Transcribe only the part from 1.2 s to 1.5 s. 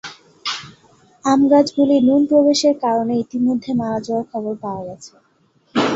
আম